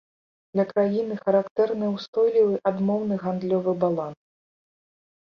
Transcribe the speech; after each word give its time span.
Для 0.53 0.63
краіны 0.71 1.17
характэрны 1.25 1.91
устойлівы 1.99 2.59
адмоўны 2.73 3.23
гандлёвы 3.23 3.71
баланс. 3.89 4.21